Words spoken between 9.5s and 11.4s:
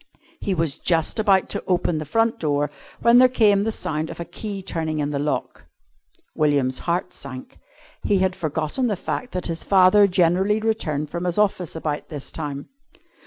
father generally returned from his